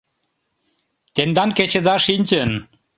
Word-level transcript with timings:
Тендан 1.15 1.49
кечыда 1.57 1.95
шинчын. 2.05 2.51